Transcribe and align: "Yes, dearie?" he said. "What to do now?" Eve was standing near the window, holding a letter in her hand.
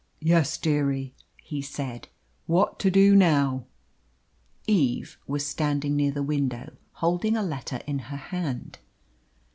"Yes, 0.23 0.57
dearie?" 0.57 1.13
he 1.43 1.61
said. 1.61 2.07
"What 2.47 2.79
to 2.79 2.89
do 2.89 3.15
now?" 3.15 3.65
Eve 4.65 5.19
was 5.27 5.45
standing 5.45 5.95
near 5.95 6.11
the 6.11 6.23
window, 6.23 6.71
holding 6.93 7.37
a 7.37 7.43
letter 7.43 7.81
in 7.85 7.99
her 8.09 8.17
hand. 8.17 8.79